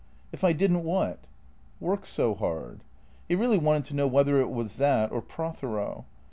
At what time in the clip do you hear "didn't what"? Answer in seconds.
0.51-1.19